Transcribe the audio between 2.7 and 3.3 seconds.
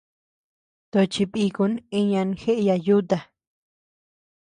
yuta.